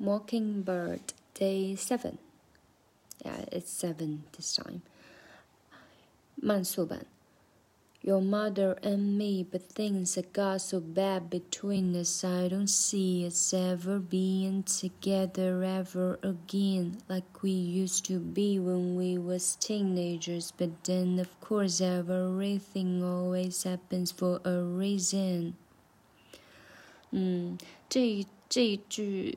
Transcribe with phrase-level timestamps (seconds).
[0.00, 2.18] Mockingbird Day Seven.
[3.24, 4.82] Yeah, it's seven this time.
[6.36, 7.06] 慢速版。
[8.02, 12.22] Your mother and me, but things have got so bad between us.
[12.22, 18.94] I don't see us ever being together ever again, like we used to be when
[18.94, 20.52] we was teenagers.
[20.56, 25.54] But then, of course, everything always happens for a reason.
[27.10, 27.58] 嗯，
[27.88, 29.36] 这一这一句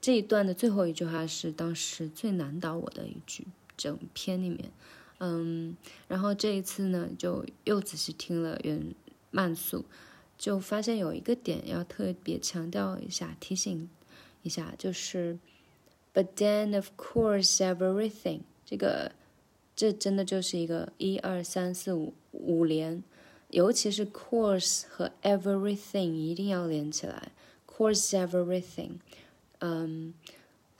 [0.00, 3.46] 这一段的最后一句话是当时最难倒我的一句，
[3.76, 4.70] 整篇里面。
[5.18, 5.76] 嗯，
[6.08, 8.94] 然后这一次呢，就又仔细听了原
[9.30, 9.84] 慢速，
[10.38, 13.90] 就发现有一个点要特别强调一下，提醒
[14.42, 15.38] 一下，就是
[16.14, 19.12] ，But then of course everything，这个
[19.76, 23.04] 这真的就是一个一二三四五五连，
[23.50, 27.32] 尤其是 course 和 everything 一定要连起来
[27.66, 28.92] ，course everything，
[29.60, 30.12] 嗯。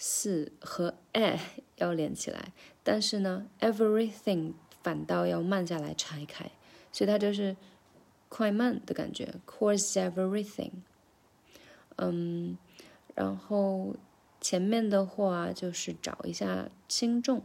[0.02, 1.38] 四和 a
[1.76, 6.50] 要连起来，但是呢，everything 反倒要慢下来拆开，
[6.90, 7.54] 所以它就是
[8.30, 9.34] 快慢的感觉。
[9.46, 10.70] Course everything，
[11.96, 12.56] 嗯，
[13.14, 13.94] 然后
[14.40, 17.42] 前面的话就是找一下轻重，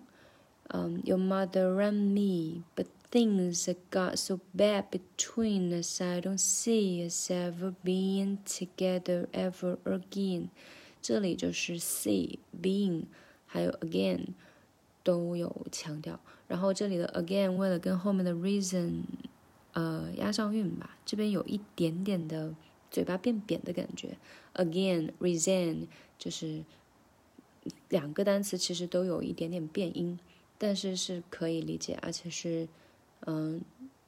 [0.69, 7.73] 嗯，Your mother and me，but things got so bad between us I don't see us ever
[7.83, 10.47] being together ever again。
[11.07, 13.03] 这里就是 see being，
[13.45, 14.29] 还有 again
[15.03, 16.19] 都有强调。
[16.47, 19.03] 然后这里的 again 为了跟后面的 reason，
[19.73, 22.55] 呃，押上韵吧，这边有一点点的
[22.89, 24.17] 嘴巴变扁的感觉。
[24.55, 25.85] again reason
[26.17, 26.63] 就是
[27.89, 30.17] 两个单词其实都有一点点变音，
[30.57, 32.67] 但是是可以理解，而且是
[33.27, 33.61] 嗯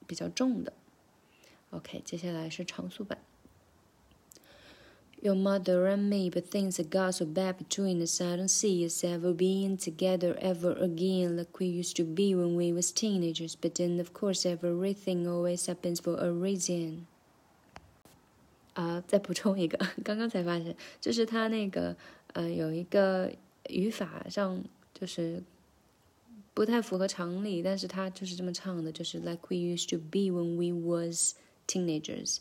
[0.07, 0.73] 比较重的。
[1.69, 3.19] OK，接下来是常速版。
[5.24, 8.20] Your mother and me, but things have got so bad between us.
[8.20, 12.56] I don't see us ever being together ever again like we used to be when
[12.56, 13.54] we was teenagers.
[13.54, 17.06] But then, of course, everything always happens for a reason.
[18.74, 21.94] 啊，再补充一个，刚刚才发现，就是他那个
[22.32, 23.30] 呃有一个
[23.68, 25.40] 语法上就是
[26.52, 31.34] 不太符合常理，但是他就是这么唱的，就是 like we used to be when we was
[31.68, 32.38] teenagers。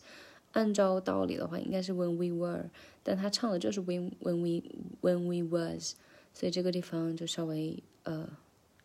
[0.56, 2.64] 按照道理的话，应该是 when we were，
[3.02, 4.62] 但他唱的就是 when when we
[5.02, 5.94] when we was，
[6.32, 8.26] 所以这个地方就稍微呃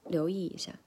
[0.09, 0.77] 留意一下。